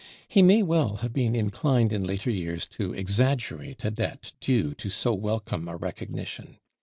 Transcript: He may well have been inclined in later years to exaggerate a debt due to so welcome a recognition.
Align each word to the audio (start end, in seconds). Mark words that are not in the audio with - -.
He 0.27 0.41
may 0.41 0.63
well 0.63 0.95
have 1.05 1.13
been 1.13 1.35
inclined 1.35 1.93
in 1.93 2.03
later 2.03 2.31
years 2.31 2.65
to 2.69 2.91
exaggerate 2.91 3.85
a 3.85 3.91
debt 3.91 4.33
due 4.39 4.73
to 4.73 4.89
so 4.89 5.13
welcome 5.13 5.67
a 5.67 5.75
recognition. 5.77 6.57